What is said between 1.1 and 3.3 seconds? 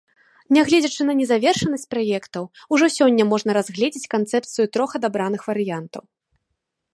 незавершанасць праектаў, ужо сёння